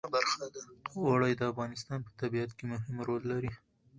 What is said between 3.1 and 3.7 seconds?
لري.